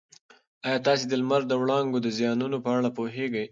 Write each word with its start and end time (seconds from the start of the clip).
ایا 0.65 0.79
تاسي 0.87 1.05
د 1.07 1.13
لمر 1.21 1.41
د 1.47 1.53
وړانګو 1.61 1.99
د 2.05 2.07
زیانونو 2.17 2.57
په 2.65 2.69
اړه 2.77 2.89
پوهېږئ؟ 2.97 3.45